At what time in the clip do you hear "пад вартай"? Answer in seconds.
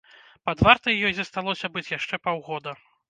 0.49-0.95